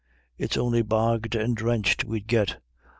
[0.35, 2.57] It's on'y bogged and drenched we'd git.